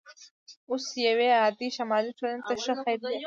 اوس 0.69 0.85
یوې 1.07 1.29
عادي 1.41 1.69
شمالي 1.77 2.11
ټولنې 2.17 2.41
ته 2.47 2.53
ښه 2.63 2.73
ځیر 2.81 2.99
شئ 3.11 3.17